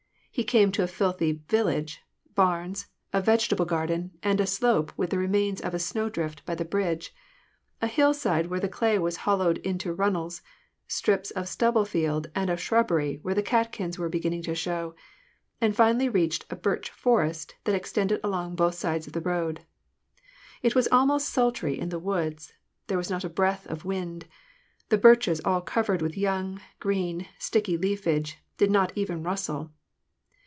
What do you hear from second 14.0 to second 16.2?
beginning to show, and finally